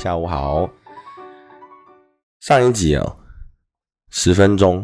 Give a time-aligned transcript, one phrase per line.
[0.00, 0.66] 下午好。
[2.40, 3.16] 上一集哦，
[4.08, 4.80] 十分钟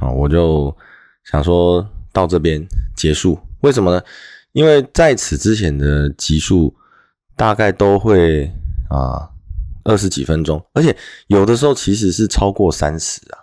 [0.00, 0.76] 啊，我就
[1.22, 3.38] 想说到这边结束。
[3.60, 4.02] 为什么呢？
[4.50, 6.74] 因为在此之前的集数
[7.36, 8.52] 大概都会
[8.88, 9.30] 啊
[9.84, 10.96] 二十几分钟，而且
[11.28, 13.38] 有的时候其实是超过三十啊。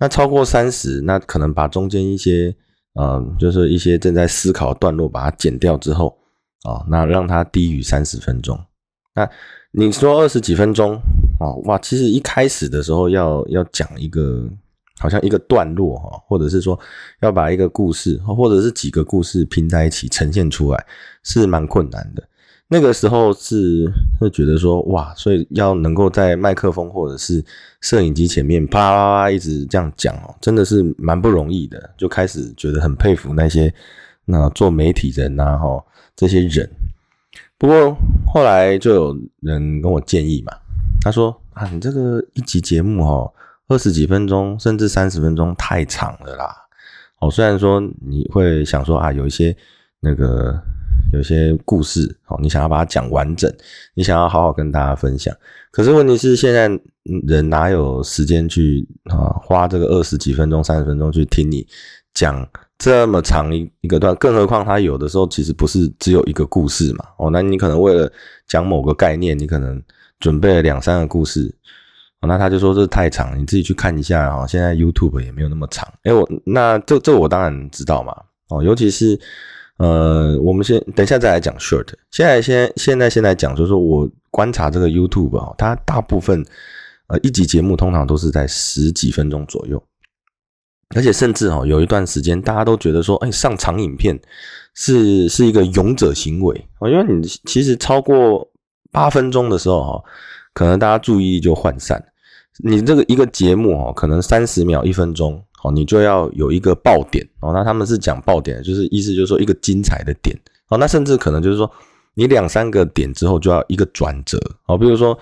[0.00, 2.52] 那超过三十，那可能把中间一些，
[3.00, 6.18] 嗯，就是一些正在思考段落把它剪掉之后，
[6.64, 8.60] 啊，那让它低于三十分钟。
[9.14, 9.30] 那
[9.74, 11.00] 你说二十几分钟，
[11.40, 14.46] 哦，哇，其实一开始的时候要要讲一个，
[14.98, 16.78] 好像一个段落哈，或者是说
[17.22, 20.86] 要把一个故事，或者是几个故事拼在一起呈现出来，
[21.22, 22.22] 是蛮困难的。
[22.68, 27.42] 那个时候是会觉得说哇，所以要能够在麦克风或者是
[27.80, 31.90] 摄影机前面啪啪啪一直这样讲哦，真的是蛮不容易的。
[31.96, 33.72] 就开始觉得很佩服那些
[34.26, 35.82] 那做媒体人呐哈
[36.14, 36.68] 这些人。
[37.62, 37.96] 不过
[38.26, 40.52] 后来就有人跟我建议嘛，
[41.00, 43.32] 他说啊，你这个一集节目哈
[43.68, 46.52] 二十几分钟甚至三十分钟太长了啦。
[47.20, 49.56] 哦，虽然说你会想说啊，有一些
[50.00, 50.60] 那个。
[51.12, 53.52] 有一些故事，好，你想要把它讲完整，
[53.92, 55.34] 你想要好好跟大家分享。
[55.70, 56.70] 可是问题是，现在
[57.26, 61.66] 人哪有时间去啊，花这个二十几分钟、三十分钟去听你
[62.14, 62.48] 讲
[62.82, 64.12] 这么长一一个段？
[64.16, 67.04] 更何况他有的时候其实不是只有一个故事嘛。
[67.16, 68.10] 哦，那你可能为了
[68.48, 69.80] 讲某个概念，你可能
[70.18, 71.54] 准备了两三个故事。
[72.20, 74.44] 哦，那他就说这太长，你自己去看一下哦。
[74.48, 75.88] 现在 YouTube 也没有那么长。
[76.02, 78.12] 哎，我那这这我当然知道嘛。
[78.48, 79.18] 哦，尤其是。
[79.78, 81.88] 呃，我们先等一下再来讲 short。
[82.12, 86.44] 现在先现在先来讲，就是说我观察这个 YouTube 啊，它大部分
[87.08, 89.82] 呃一集节目通常都是在十几分钟左右，
[90.94, 94.18] 而且甚至哦有一段时间大家都觉得说，哎，上长影片
[94.74, 98.48] 是是一个勇者行为哦，因为你其实超过
[98.90, 100.02] 八分钟的时候哈，
[100.54, 102.02] 可能大家注意力就涣散。
[102.58, 105.42] 你这个一个节目哦，可能三十秒一分钟。
[105.64, 107.52] 哦，你就要有一个爆点哦。
[107.52, 110.36] 那他们是讲爆点，就是意思就是说一个精彩的点
[110.66, 110.76] 哦。
[110.76, 111.70] 那甚至可能就是说，
[112.14, 114.36] 你两三个点之后就要一个转折
[114.66, 114.76] 哦。
[114.76, 115.16] 比如说，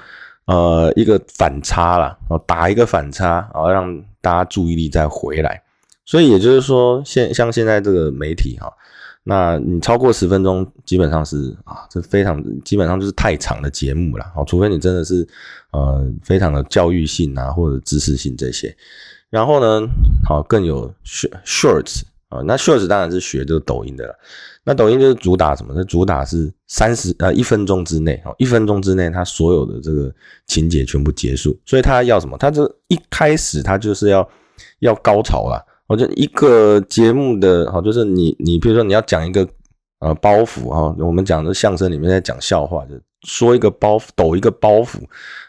[0.46, 5.62] 呃，一个反差啦，哦，打一个反差，然后让大家注意力再回来。
[6.04, 8.72] 所以也就是说，现像现在这个媒体哈，
[9.22, 14.44] 那你超过十分钟，基本上是啊，这非常基本上就是太长的节目了哦。
[14.44, 15.24] 除非你真的是
[15.70, 18.76] 呃非常的教育性啊，或者知识性这些。
[19.28, 19.86] 然后呢，
[20.24, 24.18] 好更有 shorts 啊，那 shorts 当然是学这个抖音的了。
[24.70, 25.72] 那抖音就是主打什么？
[25.74, 30.14] 那主打是三十呃一分钟之内，哦，一分钟之内它所有的这个
[30.46, 31.58] 情节全部结束。
[31.66, 32.38] 所以它要什么？
[32.38, 34.28] 它这一开始它就是要
[34.78, 35.60] 要高潮了。
[35.88, 39.44] 我觉得一个节目的好，就是你你比如说你要讲一个
[39.98, 44.98] 呃包袱啊，我们讲的相声里面在讲笑话，就说一个包袱，抖一个包袱，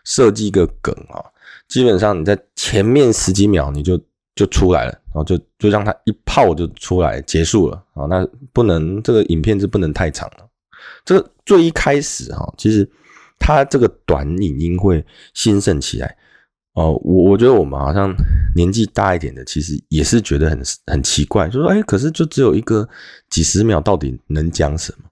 [0.04, 1.22] 设计一个梗啊。
[1.68, 4.02] 基本上你在前面十几秒你就
[4.36, 8.06] 就出来了，然后就就让它一炮就出来结束了啊。
[8.06, 10.48] 那不能这个影片是不能太长了。
[11.06, 12.90] 这个最一开始哈，其实
[13.38, 16.16] 它这个短影音会兴盛起来
[16.74, 16.94] 哦。
[17.04, 18.14] 我我觉得我们好像
[18.56, 22.88] 年纪大一点的，其实也是觉得很很奇怪，就说哎，可是就只有一个
[23.30, 25.06] 几十秒，到底能讲什么？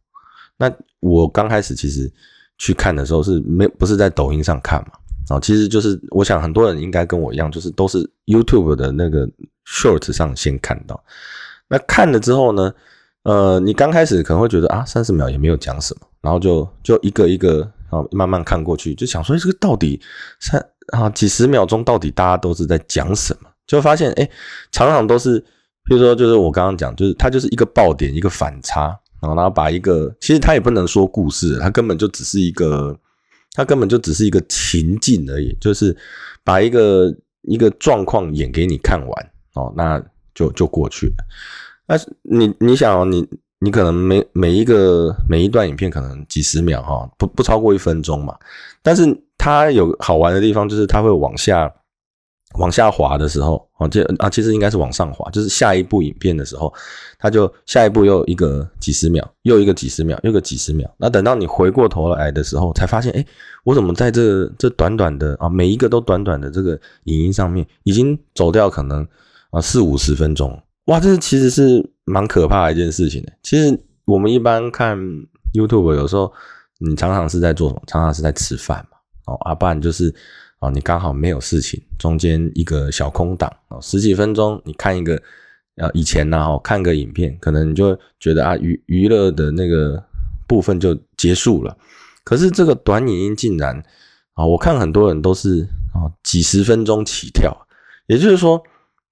[0.57, 2.11] 那我刚开始其实
[2.57, 4.93] 去看的时候是没不是在抖音上看嘛？
[5.29, 9.29] 啊，其实就是我想很多人应该跟我一样，就是都是 YouTube 的那个
[9.67, 11.01] Short 上先看到。
[11.67, 12.73] 那看了之后呢，
[13.21, 20.01] 呃，你刚开始可能会觉得啊，三十秒也没有讲什么，然后就就一个一个啊慢慢看过去，就想说这个到底
[20.39, 20.59] 三
[20.93, 23.49] 啊几十秒钟到底大家都是在讲什么？
[23.67, 24.27] 就发现哎，
[24.71, 25.37] 常常都是，
[25.85, 28.87] 比如说就是我刚刚讲，就是它就是一个爆点，一个反差，
[29.21, 32.97] 然后然后把一个其实它也不能说故事，它根本就只是一个。
[33.53, 35.95] 它根本就只是一个情境而已，就是
[36.43, 37.13] 把一个
[37.43, 40.01] 一个状况演给你看完哦，那
[40.33, 41.25] 就就过去了。
[41.87, 43.27] 但是你你想哦，你
[43.59, 48.37] 你可能每每一个每一段影片可能几十秒哈，不不超过一分钟嘛。
[48.81, 49.05] 但是
[49.37, 51.73] 它有好玩的地方，就是它会往下
[52.57, 56.73] 往下滑的时候，哦，这啊，其实应该是往上滑，就是下一部影片的时候，
[57.19, 60.89] 它就下一步又一个几十秒，又一个几十秒，又个几十秒。
[60.97, 63.23] 那等到你回过头来的时候，才发现，哎，
[63.63, 69.07] 我怎么在这这短短的啊，每一个都短短的这个影音上面，已经走掉可能
[69.51, 73.31] 啊四五十分钟，哇，这其实是蛮可怕的一件事情的。
[73.43, 74.97] 其实我们一般看
[75.53, 76.33] YouTube，有时候
[76.79, 77.81] 你常常是在做什么？
[77.85, 78.97] 常常是在吃饭嘛，
[79.27, 80.13] 哦，啊，不然就是。
[80.59, 85.21] 哦，你刚好没有事情，中间一个小空档哦，十几分钟，你看一个，
[85.75, 90.03] 呃，以前呢，哦，看个影片，可能你就觉得啊，娱娱乐的那个
[90.47, 91.77] 部分就结束了。
[92.25, 93.81] 可是这个短影音竟然
[94.33, 95.61] 啊，我看很多人都是
[95.93, 97.55] 啊，几十分钟起跳，
[98.07, 98.61] 也就是说，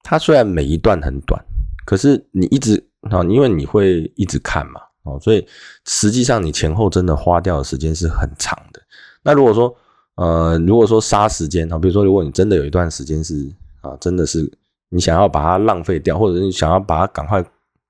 [0.03, 1.41] 它虽然每一段很短，
[1.85, 5.47] 可是你一直啊，因为你会一直看嘛，哦，所以
[5.85, 8.81] 实际上你前后真的花掉的时间是很长的。
[9.23, 9.73] 那如果说，
[10.17, 13.47] 呃，如果说杀时间啊，比如说，如果你真的有一段时间是
[13.81, 14.51] 啊，真的是
[14.89, 17.45] 你想要把它浪费掉，或者你想要把它赶快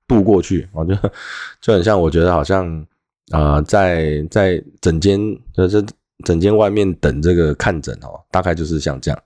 [0.06, 1.10] 度过去，我觉得
[1.60, 2.86] 就很像，我觉得好像
[3.30, 5.18] 啊，在在诊间
[5.54, 5.82] 就是
[6.22, 9.18] 诊间外面等这个看诊哦，大概就是像这样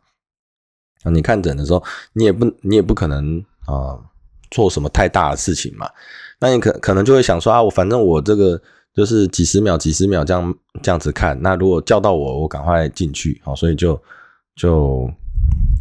[1.02, 1.10] 啊。
[1.10, 1.82] 你看诊的时候，
[2.12, 3.98] 你也不你也不可能啊
[4.52, 5.90] 做什么太大的事情嘛，
[6.38, 8.62] 那你可可能就会想说啊，我反正我这个。
[8.94, 11.40] 就是几十秒、几十秒这样这样子看。
[11.40, 13.40] 那如果叫到我，我赶快进去。
[13.44, 14.00] 好，所以就
[14.54, 15.08] 就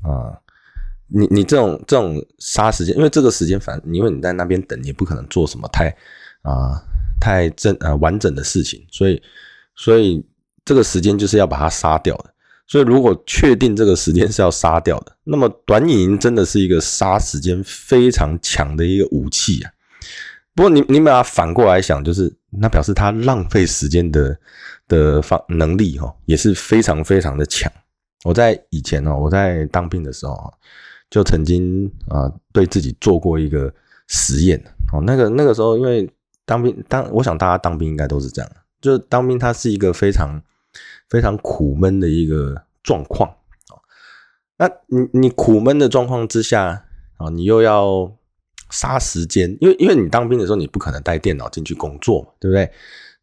[0.04, 0.32] 啊，
[1.08, 5.90] 你你这种这种杀时间，因为这个时间反，因为你在那边等，也不可能做什么太
[6.42, 6.82] 啊
[7.20, 8.86] 太正啊完整的事情。
[8.92, 9.22] 所以
[9.76, 10.26] 所以
[10.64, 12.34] 这个时间就是要把它杀掉的。
[12.68, 19.72] 所以如果确定这个时间是要杀掉的，那么短影音真的是一个杀时间非常强的一个武器啊。
[20.56, 24.38] 不过你你把它反过来想，就是那表示他浪费时间的
[24.88, 27.72] 的方能力哈，也是非常非常的强。
[28.24, 30.54] 我在以前哦，我在当兵的时候
[31.10, 33.74] 就曾经啊对自己做过一个
[34.08, 34.62] 实验
[34.92, 35.02] 哦。
[35.06, 36.10] 那个那个时候，因为
[36.46, 38.52] 当兵当，我想大家当兵应该都是这样，
[38.82, 40.42] 就是当兵它是一个非常
[41.10, 43.30] 非常苦闷的一个状况
[43.70, 43.80] 啊。
[44.58, 46.86] 那你你苦闷的状况之下
[47.18, 48.16] 啊，你又要。
[48.72, 52.72] 杀时间，因为因为你当兵的时候，你不可能带电脑进去工作，对不对？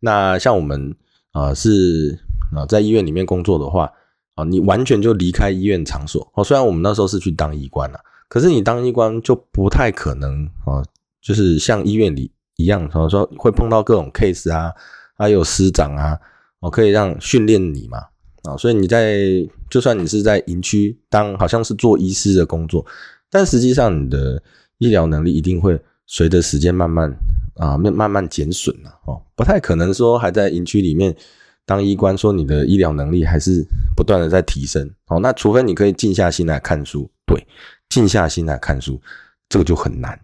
[0.01, 0.95] 那像我们
[1.33, 2.17] 啊是
[2.55, 3.91] 啊在医院里面工作的话
[4.35, 6.45] 啊，你完全就离开医院场所哦。
[6.45, 7.99] 虽然我们那时候是去当医官了，
[8.29, 10.85] 可是你当医官就不太可能啊，
[11.21, 14.73] 就是像医院里一样，说说会碰到各种 case 啊，
[15.17, 16.17] 还有师长啊，
[16.61, 17.99] 哦可以让训练你嘛
[18.45, 18.57] 啊。
[18.57, 19.19] 所以你在
[19.69, 22.87] 就算你是在营区当，好像是做医师的工作，
[23.31, 24.41] 但实际上你的。
[24.79, 27.13] 医疗能力一定会随着时间慢慢
[27.57, 31.15] 啊慢慢慢减损了哦，不太可能说还在营区里面
[31.67, 33.63] 当医官，说你的医疗能力还是
[33.95, 35.21] 不断的在提升哦。
[35.21, 37.47] 那除非你可以静下心来看书，对，
[37.91, 38.99] 静下心来看书，
[39.49, 40.19] 这个就很难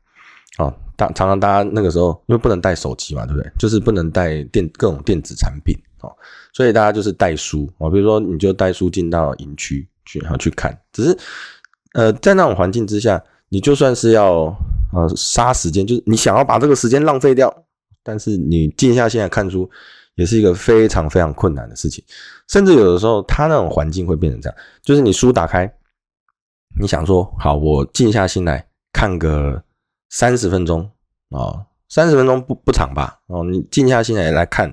[0.59, 0.73] 哦。
[0.97, 3.53] 大常常大家那个时候因为不能带手机嘛，对不对？
[3.59, 6.11] 就是不能带电各种电子产品哦，
[6.53, 7.91] 所以大家就是带书哦。
[7.91, 10.79] 比如说你就带书进到营区去，然后去看。
[10.93, 11.19] 只是
[11.93, 13.23] 呃，在那种环境之下。
[13.55, 14.47] 你就算是要
[14.93, 17.49] 呃杀时间，就是你想要把这个时间浪费掉，
[18.03, 19.71] 但是你静下心来看书，
[20.17, 22.03] 也是一个非常非常困难的事情。
[22.49, 25.73] 甚至有的时候，他那种环境会变成这样，就是你书打开，
[26.81, 29.63] 你想说好，我静下心来看个
[30.11, 30.91] 三十分钟
[31.31, 33.21] 啊，三十分钟不不长吧？
[33.29, 34.69] 哦，你静下心来来看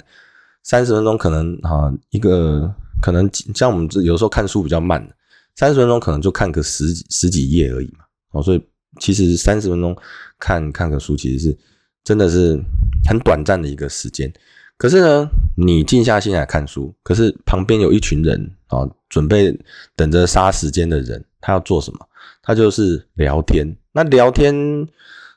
[0.64, 2.68] 三十分钟，可能啊一个
[3.00, 5.08] 可能像我们有时候看书比较慢，
[5.56, 8.06] 三十分钟可能就看个十几十几页而已嘛。
[8.32, 8.71] 哦，所以。
[9.00, 9.96] 其实三十分钟
[10.38, 11.58] 看看个书，其实是
[12.04, 12.60] 真的是
[13.08, 14.32] 很短暂的一个时间。
[14.78, 19.58] 可是呢，你静下心来看书，可是旁边有一群人啊，准备
[19.96, 22.00] 等着杀时间的人，他要做什么？
[22.42, 23.76] 他就是聊天。
[23.94, 24.54] 那聊天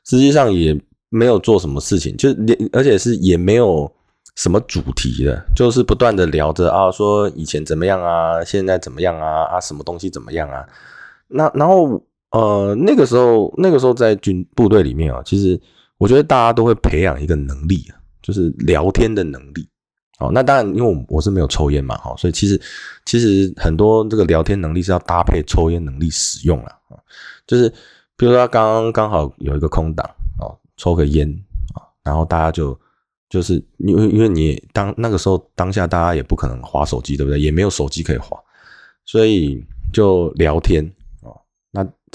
[0.03, 0.75] 实际上也
[1.09, 3.89] 没有做什么事情，就连而且是也没有
[4.35, 10.65] 什么主题的，就是不断的聊着啊，说以前怎么样啊，现在怎么样啊，啊，什么东西怎么样啊？
[11.27, 12.03] 那然后。
[12.35, 15.57] 呃，那个时候，那个时候在军部队里面啊，其实
[15.97, 17.89] 我觉得大家都会培养一个能力，
[18.21, 19.65] 就是聊天的能力。
[20.19, 22.59] 哦，那当然，因为我我是没有抽烟嘛，哈，所以其实
[23.05, 26.99] 其实很多这个聊天能力是要搭配抽烟能力使用了啊。
[27.47, 27.69] 就是
[28.17, 30.05] 比如说，刚刚刚好有一个空档
[30.39, 31.29] 哦，抽个烟
[31.73, 32.77] 啊，然后大家就
[33.29, 37.39] 就是因为因为你当那个时候当下大家也不可能划手机，对不对？
[37.39, 38.37] 也没有手机可以划，
[39.05, 39.63] 所以
[39.93, 40.89] 就聊天。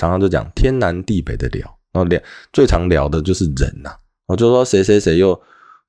[0.00, 2.18] 常常就讲天南地北的聊，然后聊
[2.54, 3.90] 最常聊的就是人呐，
[4.26, 5.38] 我就说谁谁谁又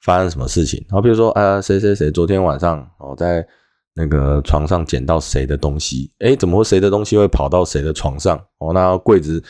[0.02, 3.48] 发生什么事情，然后比如说啊谁谁谁昨天晚上哦在
[3.94, 6.12] 那个床上捡到谁的东西？
[6.20, 8.38] 哎，怎么会谁的东西会跑到谁的床上？
[8.58, 9.42] 哦，那柜子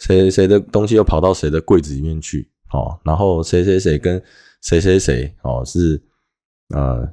[0.00, 2.50] 谁谁的东西又跑到谁的柜子里面去？
[2.72, 4.20] 哦，然后谁谁谁跟
[4.62, 6.02] 谁谁谁哦是
[6.74, 7.08] 呃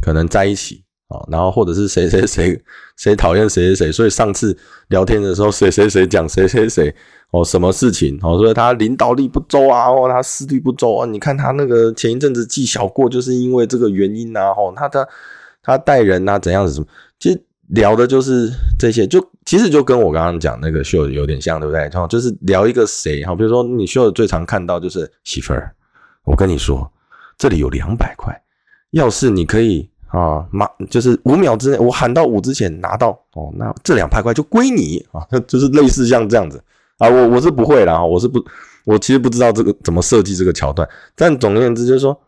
[0.00, 2.62] 可能在一起哦，然后或者是谁谁谁
[2.96, 4.56] 谁讨厌谁谁谁，所以上次
[4.88, 6.94] 聊天的时候谁谁谁讲谁谁谁
[7.30, 15.08] 哦什么事情哦，所以他领导力不周啊，哦他思虑不周啊，你看他那个前一阵子记小过就是因为这个原因啊，哦他的。
[15.66, 16.74] 他带人啊，怎样子？
[16.74, 16.86] 什么？
[17.18, 21.88] 其实聊的就是这些，就其实就跟我刚刚讲那个秀有点像，对不对？
[21.88, 25.74] 哈，就是聊一个谁哈，比如说你秀最常看到就是媳妇儿。
[26.24, 26.92] 我跟你说，
[27.38, 28.38] 这里有两百块，
[28.90, 36.62] 要是你可以啊，马就是五秒之内，我喊到五之前拿到哦，那这两百块就归你啊， 就是类似像这样子
[36.98, 37.08] 啊。
[37.08, 38.44] 我我是不会啦，我是不，
[38.84, 42.18] 我其实不知道这个怎么设计这个桥段，但总而言之就是说，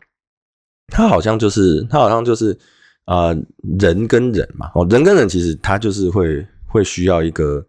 [0.88, 2.58] 他好像就是他好像就是。
[3.06, 3.28] 啊，
[3.78, 7.64] 人跟人嘛，哦，人跟人其实他就是会会需要一个，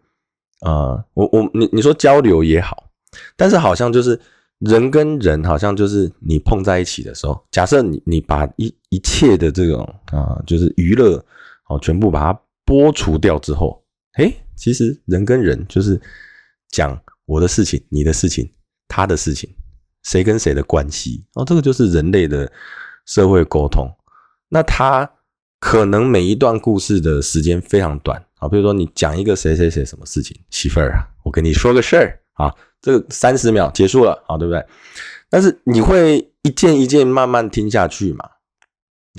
[0.62, 2.90] 呃，我我你你说交流也好，
[3.36, 4.20] 但是好像就是
[4.58, 11.24] 人跟人好像就是你碰在一起的时候，假设你你把一一切的这种啊，就是娱乐
[11.68, 13.82] 哦，全部把它剥除掉之后，
[14.18, 16.00] 诶，其实人跟人就是
[16.70, 18.50] 讲我的事情、你的事情、
[18.88, 19.48] 他的事情，
[20.04, 22.50] 谁跟谁的关系哦，这个就是人类的
[23.06, 23.88] 社会沟通，
[24.48, 25.10] 那他。
[25.60, 34.64] 可能每一段故事的时间非常短啊，比如说你讲一个谁谁谁什么事情，媳妇儿啊，我跟你说个事儿啊，这个三十秒结束了啊，对不对？
[35.28, 38.24] 但是你会一件一件慢慢听下去嘛？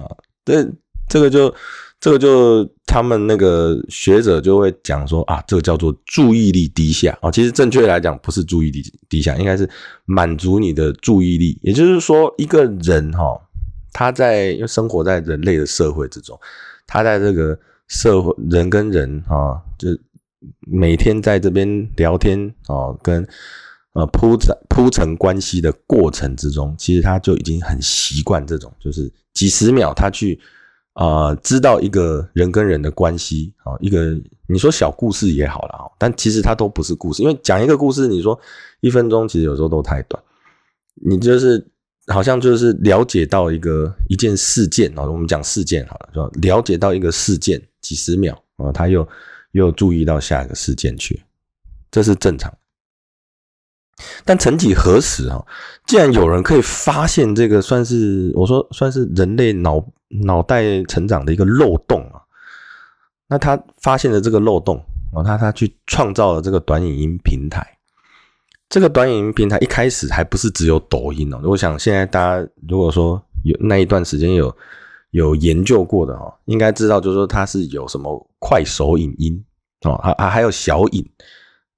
[0.02, 0.10] 啊，
[0.44, 0.68] 这
[1.08, 1.54] 这个就
[2.00, 9.70] 这个就他们那个学者就会讲说啊，这个叫做注意力低下啊，其实正确来讲不是注意力低下，应该是
[10.06, 13.40] 满足你的注意力，也就是说一个人哈。
[13.92, 16.40] 他在又生活在人类的社会之中，
[16.86, 17.58] 他在这个
[17.88, 19.90] 社会人跟人啊，就
[20.68, 23.28] 每天在这边聊天啊，跟
[23.94, 30.40] 呃铺成铺成关系的过程之中，其实他就已经很习惯这种，就是几十秒他去
[30.94, 38.40] 啊知道一个人跟人的关系啊，一个你说小故事也好了，但其实它都不是故事，因为讲一个故事，你说
[38.82, 40.22] 一分钟，其实有时候都太短，
[40.94, 41.66] 你就是。
[42.12, 49.08] 好像就是了解到一个一件事件啊，我们讲事件好了，说了解到一个事件几十秒啊，他又
[49.52, 51.24] 又注意到下一个事件去，
[51.92, 52.54] 这是正常。
[54.24, 55.46] 但曾几何时啊，
[55.86, 62.22] 既然有人可以发现这个算是我说算是人类脑脑袋成长的一个漏洞啊，
[63.28, 64.78] 那他发现了这个漏洞
[65.14, 67.66] 啊，他他去创造了这个短影音平台。
[68.70, 74.56] 这个短影音平台一开始还不是只有抖音哦，我想现在大家如果说有那一段时间有
[75.12, 79.44] 有研究过的哦，应该知道就是说它是有什么快手影音
[79.82, 81.10] 哦，还还还有小影，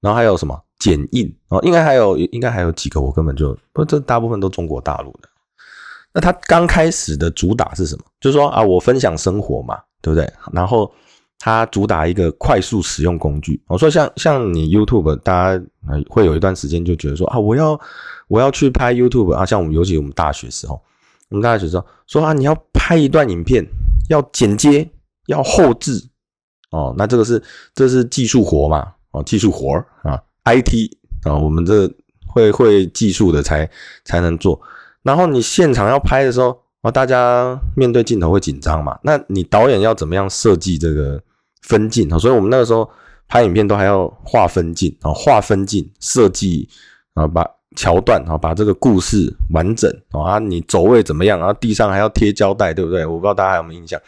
[0.00, 5.28] 然后还有什么剪映哦，应该还有应该还有几个我根本就不，这大部分都中国大陆的。
[6.12, 8.04] 那它刚开始的主打是什么？
[8.20, 10.32] 就是说啊，我分享生活嘛，对不对？
[10.52, 10.92] 然后。
[11.44, 15.64] 它主打一个快速使用工具，我说像像你 YouTube，大家
[16.08, 17.76] 会有一段时间就觉得说啊，我要
[18.28, 20.80] 我要去拍 YouTube 啊，像我们尤其我们大学时候，
[21.32, 23.66] 我们大学时候说啊，你要拍一段影片，
[24.08, 24.88] 要剪接，
[25.26, 26.00] 要后置
[26.70, 27.42] 哦，那这个是
[27.74, 29.74] 这是技术活嘛，哦，技术活
[30.04, 30.90] 啊，IT
[31.24, 31.92] 啊，我们这
[32.26, 33.68] 会会技术的才
[34.04, 34.60] 才能做，
[35.02, 41.20] 然后你现场要拍的时候啊，大家面对镜头会紧张嘛，那你导演要怎么样设计这个？
[41.62, 42.90] 分镜啊，所以我们那个时候
[43.28, 46.68] 拍影片都还要画分镜啊，画分镜设计
[47.14, 51.38] 啊，把桥段啊，把这个故事完整啊，你走位怎么样？
[51.38, 53.04] 然后地上还要贴胶带，对不对？
[53.04, 54.00] 我不知道大家有没有印象，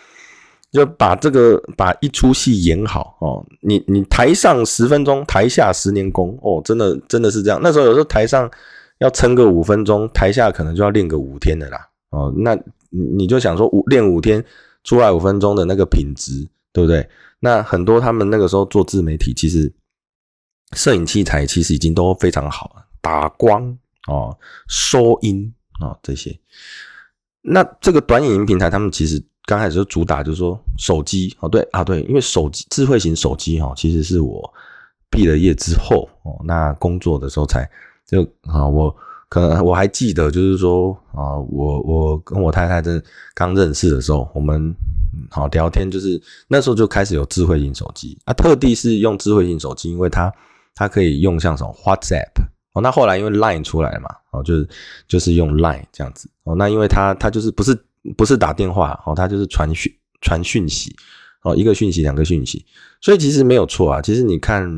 [0.72, 3.44] 就把这个把一出戏演好哦。
[3.60, 7.60] 你你台上十分钟，台下十年功哦，真的真的是这样。
[7.62, 8.50] 那时候有时候台上
[8.98, 12.32] 要撑个五分钟，台下可能就要练个五天的啦哦。
[12.36, 12.58] 那
[12.90, 14.44] 你就想说五练五天
[14.84, 17.08] 出来五分钟的那个品质，对不对？
[17.40, 19.72] 那很多他们那个时候做自媒体，其实
[20.72, 23.62] 摄影器材其实已经都非常好了，打光
[24.08, 24.34] 哦、
[24.66, 26.34] 收音啊这些。
[27.42, 34.50] 那这个短影音平台，他们其实刚开始就主打就是说手机哦，对啊对，因为手机智慧型手机哈，其实是我
[35.10, 37.70] 毕了业之后哦，那工作的时候才
[38.06, 38.94] 就啊，我
[39.28, 43.02] 可能我还记得就是说啊，我我跟我太太真
[43.34, 44.74] 刚认识的时候，我们。
[45.30, 50.32] 好聊天就是那时候就开始有智慧型手机啊，特地是用智慧型手机，因为它
[50.74, 52.32] 它可以用像什么 WhatsApp
[52.74, 54.68] 哦，那后来因为 Line 出来了嘛，哦就是
[55.08, 57.76] 就是用 Line 这样子哦，那因为它它就是不是
[58.16, 59.90] 不是打电话哦，它就是传讯
[60.20, 60.94] 传讯息
[61.42, 62.64] 哦，一个讯息两个讯息，
[63.00, 64.02] 所以其实没有错啊。
[64.02, 64.68] 其实你看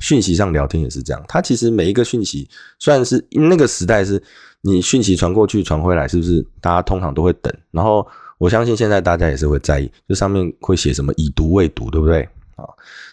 [0.00, 2.48] 讯息上聊天也是这样，它其实每一个讯息
[2.78, 4.22] 虽然是那个时代是
[4.60, 7.52] 你讯息传过去传回来，是不是大家通常都会等？
[7.70, 8.06] 然后
[8.38, 12.22] 我相信现在大家也是会在意，就上面会写什么已读未读，对不对
[12.56, 12.66] 啊？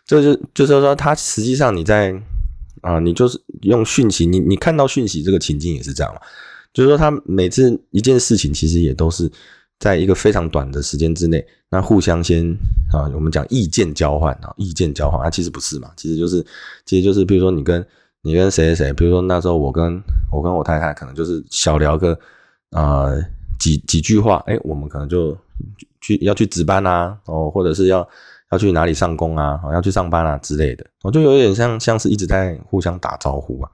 [0.06, 2.14] 这就就是说，它实际上你在
[2.84, 6.22] 啊，你就是用讯息，你你看到讯息这个情境也是这样嘛？
[6.72, 9.32] 就是说，他每次一件事情其实也都是。
[9.80, 12.50] 在一个非常短的时间之内，那互相先
[12.94, 16.42] 啊，我们讲意见交换啊，意见交换啊，其实不是嘛，其实就是，
[16.86, 17.86] 其实就是，比如说你跟
[18.22, 22.18] 你跟谁谁谁，比如说那时候我跟我跟我太太可能就是小聊个
[22.70, 23.10] 啊
[23.60, 25.38] 几几句话，哎，我们可能就
[26.00, 28.08] 去要去值班啊，哦，或者是要
[28.54, 33.70] 要去哪里上工啊，要去上班啊之类的，我就有点像像是一直在互相打招呼啊。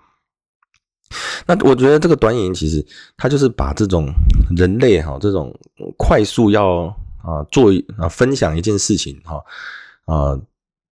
[1.47, 2.85] 那我觉得这个短影其实
[3.17, 4.07] 它就是把这种
[4.55, 5.51] 人类哈这种
[5.97, 6.85] 快速要
[7.23, 9.43] 啊做啊分享一件事情哈
[10.05, 10.39] 啊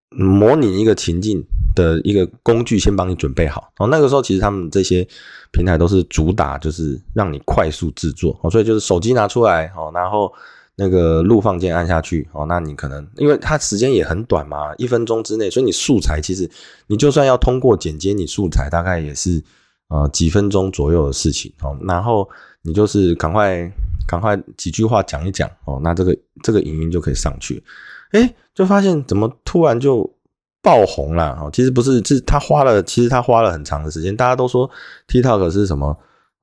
[0.10, 1.44] 模拟一个情境
[1.76, 5.08] 的一个工具先帮你准备好哦那个时候其实他们这些
[5.52, 10.34] 平台都是主打就是让你快速制作哦所以就是手机拿出来哦然后
[10.78, 16.50] 那个录放键按下去哦那你可能因为它时间也很短嘛一分钟之内所以你素材其实
[16.88, 19.44] 你就算要通过剪接你素材大概也是。
[19.90, 22.30] 呃，几分钟左右的事情哦，然后
[22.62, 23.72] 你就是赶快
[24.06, 27.64] 赶快几句话讲一讲哦，那这个这个影音就可以上去，
[28.12, 30.14] 哎，就发现怎么突然就
[30.62, 34.14] 爆红了哦，其实不是，是他花了，其实他花了很长的时间。
[34.14, 34.70] 大家都说
[35.08, 35.98] TikTok 是什么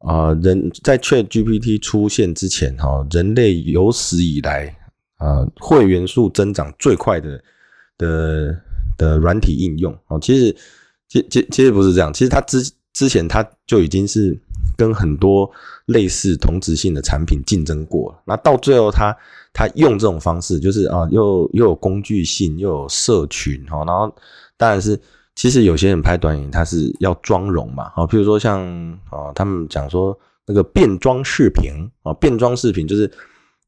[0.05, 0.33] 啊？
[0.43, 4.77] 人在 Chat GPT 出现之前哈，人类有史以来
[5.17, 7.43] 啊会员数增长最快的
[7.99, 8.61] 的
[8.97, 10.19] 的软体应用哦。
[10.21, 10.57] 其实
[11.09, 14.39] 其其其实不是这样，其实它之之前他就已经是
[14.77, 15.51] 跟很多
[15.87, 19.17] 类似同质性的产品竞争过了，那到最后他
[19.53, 24.15] 他用这种方式，就是啊，又又有工具性，又有社群哈，然后
[24.57, 24.99] 当然是
[25.35, 28.61] 其实有些人拍短影，他是要妆容嘛，啊，譬如说像
[29.11, 31.73] 啊，他们讲说那个变装视频
[32.03, 33.11] 啊，变装视频就是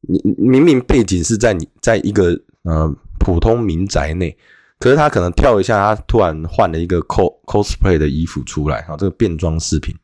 [0.02, 4.36] 你明明背景是在你在一个呃普通民宅内。
[4.78, 9.96] 可是他可能跳一下，他突然换了一个 cos cosplay 的衣服出来，啊，这个变装视频。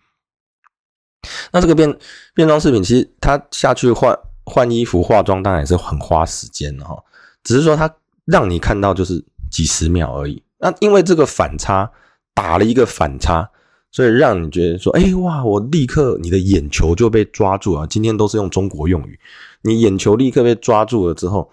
[1.53, 1.95] 那这个变
[2.35, 6.97] 变装视频，其实他下去换换衣服、化妆，当然也是很花时间的哈。
[7.45, 7.95] 只是说他
[8.25, 10.43] 让你看到就是几十秒而已。
[10.63, 11.91] 那因为这个反差
[12.33, 13.51] 打了一个反差，
[13.91, 17.87] 所以让你觉得说，哎哇，我立刻你的眼球就被抓住了。
[17.87, 19.21] 今天都是用中国用语，
[19.63, 21.51] 你眼球立刻被抓住了之后，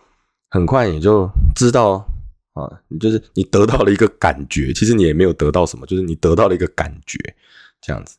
[0.49, 2.05] 很快你就知道。
[2.53, 7.17] 啊，你就是你得到了一个感觉，其实你也没有得到什么，就是你得到了一个感觉，
[7.79, 8.17] 这样子，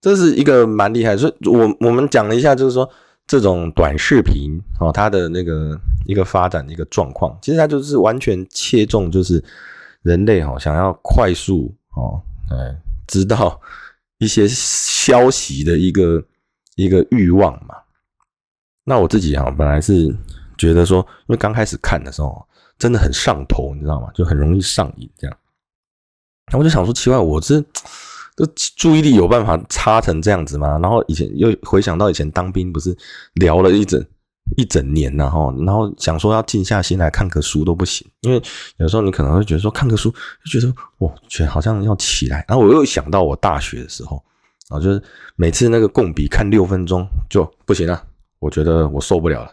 [0.00, 1.16] 这是一个蛮厉害。
[1.16, 2.88] 所以，我我们讲了一下，就是说
[3.26, 9.44] 这种短视频哦，它的那个一个发展的一个状况，其实它就是完全切中，就是
[10.02, 13.60] 人类哦想要快速哦，哎，知道
[14.18, 16.24] 一些消息的一个
[16.76, 17.74] 一个欲望嘛。
[18.84, 20.14] 那我自己啊，本来是
[20.56, 22.46] 觉得说，因为刚开始看的时候。
[22.78, 24.08] 真的很上头，你知道吗？
[24.14, 25.36] 就很容易上瘾这样。
[26.52, 27.60] 那我就想说，奇怪，我这
[28.36, 30.78] 这注意力有办法差成这样子吗？
[30.78, 32.96] 然后以前又回想到以前当兵，不是
[33.34, 34.00] 聊了一整
[34.56, 38.42] 一整年然后然后想说要静下心来看个书都不行，因为
[38.78, 40.10] 有时候你可能会觉得说看个书
[40.44, 42.44] 就觉得哇，觉得好像要起来。
[42.48, 44.22] 然后我又想到我大学的时候
[44.68, 45.02] 啊，就是
[45.36, 48.02] 每次那个共笔看六分钟就不行了，
[48.38, 49.50] 我觉得我受不了了，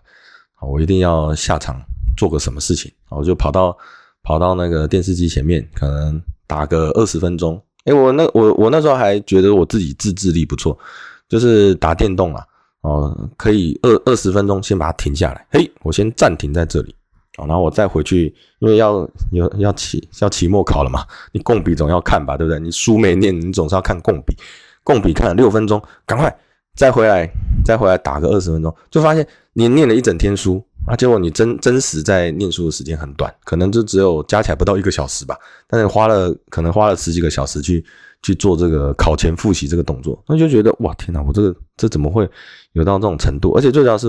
[0.61, 1.81] 我一定要下场。
[2.17, 3.77] 做个什么事情，我就跑到
[4.23, 7.61] 跑到那个电视机前面，可能打个二十分钟。
[7.83, 10.79] 哎，我那我我那时候还觉得我自己自制力不错，
[11.27, 12.41] 就是打电动啊，
[12.85, 15.45] 哦，可以二二十分钟先把它停下来。
[15.49, 16.95] 嘿，我先暂停在这里，
[17.35, 22.59] 然后我再回去，因为要有要期要期末考了嘛，你共笔总要看吧，对不对？
[22.59, 24.37] 你书没念，你总是要看共笔。
[24.83, 26.31] 共笔看了六分钟，赶快
[26.75, 27.27] 再回来，
[27.65, 30.63] 再回来打个二十分钟，就发现你念了一整天书。
[30.85, 35.35] 啊，结果你真真实在念书的时间很短，可能就只有加起来不到一个小时吧。
[35.67, 37.83] 但是花了可能花了十几个小时去
[38.25, 42.27] 去做这个考前复习这个动作，那就觉得哇天哪，我这个这怎么会
[42.71, 43.51] 有到这种程度？
[43.55, 44.07] 而且最主要是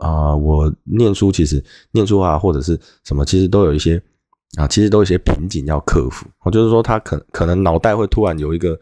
[0.00, 4.02] 啊，我念书其实念书啊或者是什么，其实都有一些
[4.56, 6.26] 啊，其实都有一些瓶颈要克服。
[6.42, 8.74] 我就是说，他可可能脑袋会突然有一个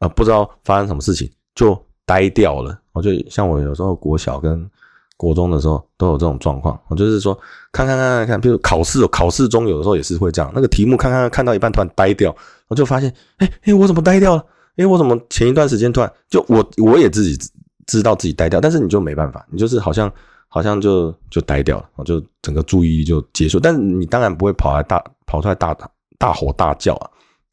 [0.00, 2.76] 啊，不知道发生什么事情就呆掉了。
[2.92, 4.68] 我就像我有时候国小跟。
[5.16, 7.32] 国中的时候都有这种状况，我就是说
[7.70, 12.34] 看看看看看，比如考试，考试中有的时候也是会这样，那个题目看看看到一半突然呆掉，
[12.68, 14.44] 我就发现，哎哎，我怎么呆掉了？
[14.76, 17.38] 哎，我怎么前一段时间突然就我我也自己
[17.86, 20.12] 知道自己呆掉，但是你就没办法，你就是好像
[20.48, 23.60] 好像就就呆掉了，就整个注意力就结束。
[23.60, 25.76] 但是你当然不会跑来大跑出来大
[26.18, 27.10] 大吼大叫啊，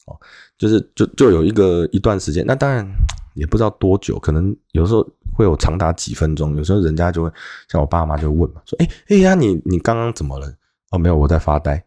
[0.07, 0.17] 哦，
[0.57, 2.87] 就是就就有一个一段时间，那当然
[3.35, 7.31] 也不知道多久，可能有时候会有长达几分钟，有时候人家就会
[7.69, 10.47] 像我爸妈就问嘛，说，哎哎呀，你你刚刚怎么了？
[10.91, 11.83] 哦，没有，我在发呆，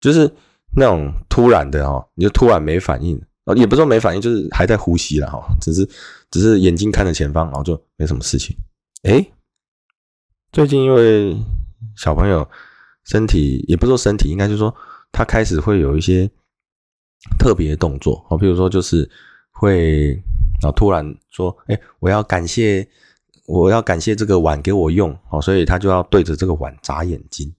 [0.00, 0.30] 就是
[0.76, 3.20] 那种突然的哈，你就突然没反应。
[3.44, 5.84] 哦，也不是说没反应，就是还在呼吸了哈，只是
[6.30, 8.56] 只是眼睛看着前方，然后就没什么事情。
[9.02, 9.26] 哎，
[10.52, 11.36] 最近因为
[11.96, 12.48] 小朋友
[13.04, 14.72] 身体也不说身体，应该就是说
[15.10, 16.30] 他开始会有一些
[17.36, 19.10] 特别动作哦，比如说就是
[19.50, 20.10] 会
[20.62, 22.88] 然后突然说，哎，我要感谢
[23.46, 27.52] 我要感谢这个碗给我用哦，所以他就要对着这个碗眨眼睛。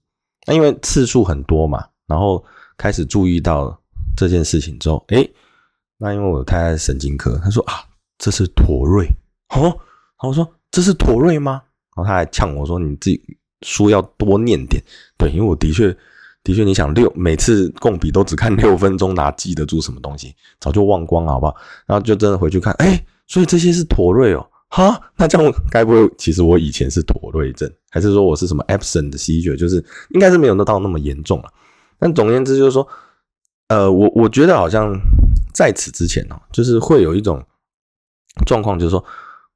[0.46, 2.42] 那因为次数很多嘛，然后
[2.76, 3.78] 开始注意到
[4.16, 5.28] 这件事情之后，哎。
[5.96, 7.74] 那因为我太太神经科，他说啊，
[8.18, 9.06] 这是妥瑞
[9.50, 9.62] 哦。
[9.62, 11.62] 然后我说这是妥瑞吗？
[11.96, 13.22] 然后他还呛我说你自己
[13.62, 14.82] 书要多念点。
[15.16, 15.96] 对，因为我的确
[16.42, 20.34] 的确，你想六每次共笔都只看六分钟，哪记得住什么东西？
[20.60, 21.54] 早就忘光了，好不好？
[21.86, 24.44] 然后就真的回去看，哎，所以这些是妥瑞哦。
[24.70, 29.56] 哈，那这样该不会其实我以前是妥瑞症，还是说我是什么 absent 的吸血？
[29.56, 29.76] 就是
[30.10, 31.52] 应该是没有那到那么严重了。
[32.04, 32.86] 但总而言之就是说，
[33.68, 34.94] 呃，我我觉得好像。
[35.54, 37.40] 在此之前哦，就是会有一种
[38.44, 39.04] 状况，就是说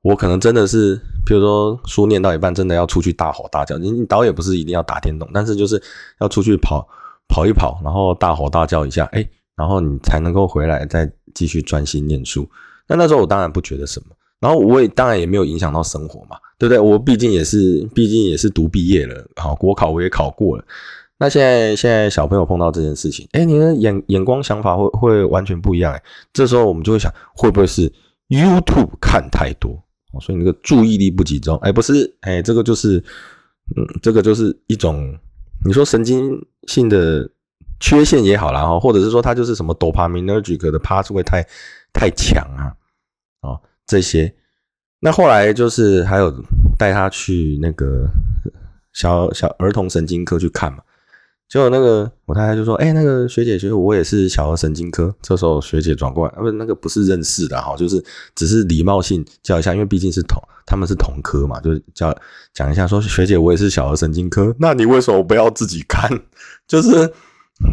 [0.01, 0.95] 我可能真的是，
[1.27, 3.77] 比如说书念到一半，真的要出去大吼大叫。
[3.79, 5.83] 你导演不是一定要打电动，但是就是
[6.21, 6.89] 要出去跑
[7.27, 12.49] 跑一跑，然后大吼大叫一下，哎，然后你才能够回来再继续专心念书。
[12.87, 16.79] 那那时候我当然不觉得什么，然后我也当然也没有影响到生活嘛，对不对？
[16.79, 20.65] 我毕竟也是，毕竟也是读毕业了，好国考我也考过了。
[21.21, 26.03] 那现在现在小朋友碰到这件事情，哎，你的眼眼光想法会会完全不一样哎。
[26.33, 27.93] 这时候我们就会想，会不会是
[28.29, 29.83] YouTube 看太多，
[30.21, 31.57] 所以那个注意力不集中？
[31.59, 32.99] 哎，不是，哎，这个就是，
[33.77, 35.13] 嗯，这个就是一种
[35.67, 36.31] 你说神经
[36.69, 37.29] 性的
[37.81, 41.45] 缺陷也好啦，哈，或者是说它就是什么 dopaminergic 的 pathway 太
[41.93, 42.71] 太强啊，
[43.43, 44.33] 哦，这些。
[45.01, 46.33] 那后来就是还有
[46.79, 48.09] 带他去那个
[48.93, 50.79] 小小儿童神经科去看嘛。
[51.49, 62.15] 结果那个我太太就说：“哎，那个学姐，学，我也是小儿神经科。”这时候学姐转过来，不，那个不是认识的哈，就是只是礼貌性叫一下，因为毕竟是同他们是同科嘛，就是叫
[62.53, 64.55] 讲一下说：“学姐，我也是小儿神经科。
[64.61, 66.11] ”那你为什么不要自己看？
[66.69, 67.11] 就是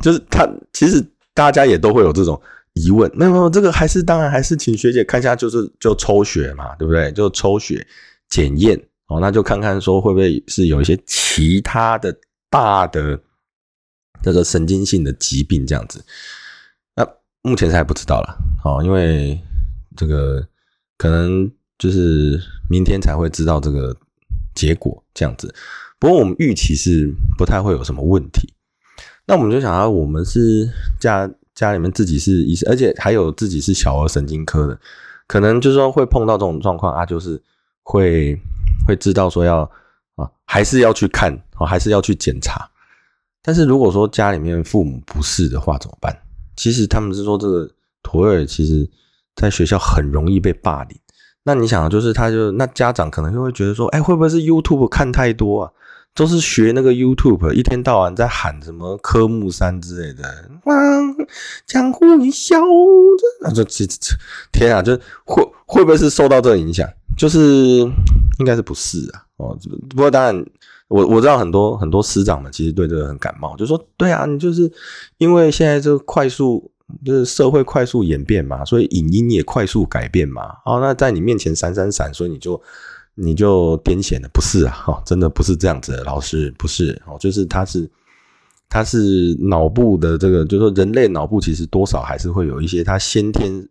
[0.01, 2.41] 就是他其实大家也都会有这种
[2.75, 3.11] 疑问。
[3.13, 7.11] 没有没有，这个还是当然还是请学姐看一下，就是就抽血嘛，对不对？
[7.11, 7.85] 就抽血
[8.29, 12.15] 检验哦，那就看看说会不会是有一些其他的
[12.49, 13.19] 大的。
[14.25, 16.03] 这个神经性的疾病这样子，
[16.95, 17.07] 那
[17.43, 19.39] 目前是还不知道了，哦，因为
[19.95, 20.43] 这个
[20.97, 23.95] 可能就是明天才会知道这个
[24.55, 25.53] 结果这样子。
[25.99, 28.51] 不过我们预期是不太会有什么问题。
[29.27, 30.67] 那我们就想啊，我们是
[30.99, 34.79] 家家里面自己是医生，而且还有自己是小儿神经科的，
[35.27, 37.39] 可能就是说会碰到这种状况啊，就是
[37.83, 38.35] 会
[38.87, 39.59] 会知道说要
[40.15, 42.67] 啊，还是要去看哦，还是要去检查。
[43.45, 46.17] 但是如果说家里面父母不是的话怎么办？
[46.57, 47.69] 其实他们是说这个
[48.01, 48.89] 托尔其实
[49.35, 50.97] 在学校很容易被霸凌。
[51.43, 55.71] 那你想，就是他就那家长可能就会觉得说，哎，会不会是 YouTube 看太多啊？
[56.15, 60.73] 都是学那个 YouTube，一天到晚在喊什么科目三之类的，啊，
[61.67, 62.55] 江湖一笑，
[63.41, 64.15] 那这这这
[64.53, 66.89] 天啊，就会会不会是受到这个影响？
[67.17, 67.39] 就是
[68.39, 69.24] 应该是不是啊？
[69.37, 69.57] 哦，
[69.89, 70.45] 不过当然。
[70.87, 74.71] 我我知道很多很多师长们其实对这个很感冒，就说对啊，你就是
[75.17, 76.71] 因为现在这个快速
[77.03, 80.43] 就是社会快速演变嘛，所以影音也快速改变嘛。
[80.63, 82.61] 哦，那在你面前闪闪闪，所以你就
[83.15, 84.29] 你就癫痫了？
[84.31, 87.89] 不是啊，哈，真的不是这样子的，老师不是哦，就是他是
[88.69, 93.67] 他是脑部的这个，就是说人类脑部其实多少还是会有一些他先天。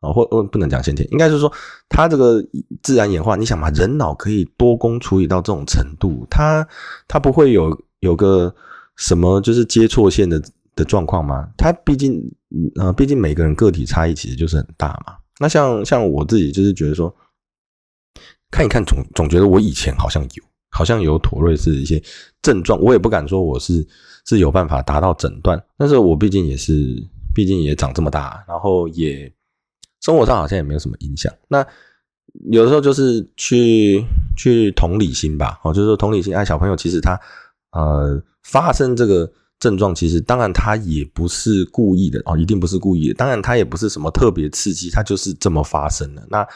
[0.00, 1.52] 啊，或或不能讲先天，应该是说
[1.88, 2.40] 他这个
[2.82, 3.34] 自然演化。
[3.34, 6.66] 你想嘛，人脑可以多功处理到这种程度，他
[7.08, 8.54] 他不会有有个
[8.96, 10.40] 什么就是接错线的
[10.76, 11.48] 的状况吗？
[11.56, 12.22] 他毕竟
[12.76, 15.16] 呃，毕竟每个人个体差异其实就是很大嘛。
[15.40, 17.12] 那像像我自己就是觉得说，
[18.52, 22.00] 看一看总总觉得我以前好像有好像有妥瑞氏一些
[22.40, 23.84] 症状，我也不敢说我是
[24.26, 29.32] 是有办法达到诊断，但是我毕竟也是毕竟也长这么大，然后也。
[30.00, 31.32] 生活上好像也没有什么影响。
[31.48, 31.66] 那
[32.50, 34.04] 有的时候就是去
[34.36, 36.34] 去同理心吧，哦，就是说同理心。
[36.34, 37.18] 哎，小朋友其实他
[37.72, 43.14] 呃发生这个症状，其实当然他也不是故意的哦，一定不是故意的。
[43.14, 46.24] 当然他也不是什么特别刺激，他就是这么发生的。
[46.30, 46.46] 那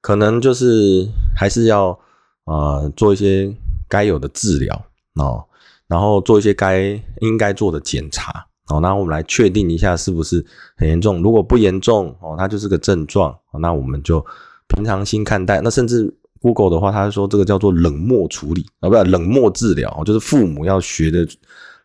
[0.00, 1.98] 可能就是还是要
[2.44, 3.54] 呃做一些
[3.88, 5.44] 该有的治疗哦，
[5.88, 10.44] 然后做一些该应该做的检查哦，那我们来确定一下是不是
[10.76, 11.22] 很严重。
[11.22, 14.24] 如果不严重哦，它就是个症状，那我们就
[14.68, 15.60] 平常心看待。
[15.60, 21.26] 那甚至 Google 的话，他说这个叫做冷漠处理啊，不冷漠治疗，就是父母要学的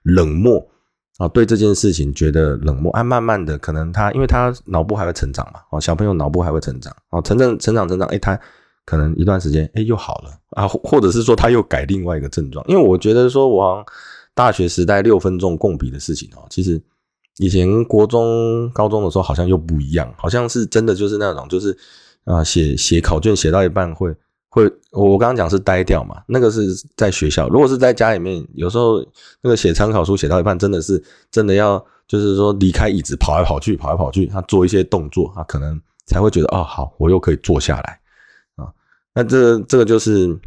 [0.04, 0.68] 冷漠。
[1.20, 8.38] 啊，对这件事情觉得冷漠，啊，慢慢的可能他，因为他脑部还会成长嘛，哦，小朋友脑部还会成长，哦，成长成长成长，哎，他
[8.84, 13.86] 可能一段时间，哎，又好了啊，或者是说他又改另外一个症状，因为我觉得说，我
[14.34, 16.82] 大学时代六分钟共笔的事情哦，其实
[17.38, 21.78] 以前国中高中的时候好像又不一样，好像是真的就是那种，就是
[22.26, 24.16] 啊，写写考卷写到一半会。
[24.50, 26.22] 会，我刚刚讲是呆掉嘛？
[26.28, 26.62] 那个是
[26.96, 29.04] 在学校，如果是在家里面，有时候
[29.42, 38.00] 那个写参考书写到一半，真的是真的要，就是说离开椅子跑来跑去，跑来跑去，他做一些动作，他可能才会觉得哦，好，我又可以坐下来
[38.58, 38.72] 啊。
[39.16, 40.40] 那这这个就是，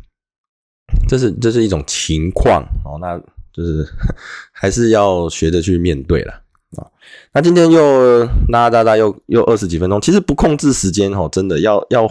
[1.09, 3.20] 这是这是一种情况哦，那
[3.57, 3.87] 就是
[4.53, 6.42] 还是要学着去面对了。
[6.77, 6.85] 啊，
[7.33, 12.07] 那今天又拉拉拉又又二十几分钟，其实不控制时间哦，真的要要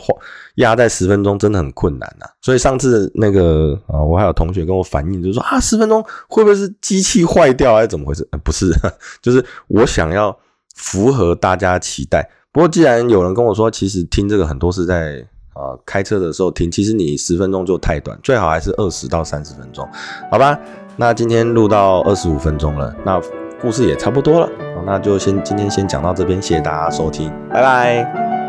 [0.55, 2.25] 压在十分钟，真的很困难呐。
[2.41, 8.27] 所以上次那个啊，我还有同学跟我反映，就是说啊，十分钟会不会是机器坏掉还是怎么回事？
[8.43, 8.71] 不是，
[9.21, 10.36] 就是我想要
[10.75, 12.27] 符合大家期待。
[12.51, 19.83] 不过既然有人跟我说，其实听这个很多是在啊开车的时候听，其实你十分钟就太短，最好还是二十到三十分钟，
[20.29, 20.55] 好吧？
[20.95, 23.19] 那今天录到二十五分钟了，那。
[23.61, 24.49] 故事也差不多了，
[24.85, 28.44] 那就先今天先讲到这边，谢谢大家收听，拜拜。